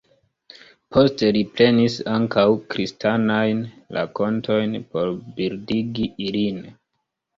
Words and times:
Poste 0.95 1.27
li 1.37 1.43
prenis 1.57 1.97
ankaŭ 2.13 2.45
kristanajn 2.73 3.61
rakontojn 3.99 4.75
por 4.95 5.13
bildigi 5.39 6.09
ilin. 6.31 6.63